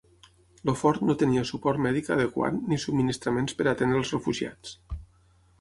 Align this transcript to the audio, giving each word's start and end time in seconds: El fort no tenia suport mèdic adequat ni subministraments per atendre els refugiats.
El 0.63 0.71
fort 0.77 1.03
no 1.09 1.15
tenia 1.23 1.43
suport 1.49 1.83
mèdic 1.87 2.09
adequat 2.17 2.57
ni 2.71 2.79
subministraments 2.87 3.57
per 3.61 3.69
atendre 3.75 4.03
els 4.03 4.15
refugiats. 4.19 4.77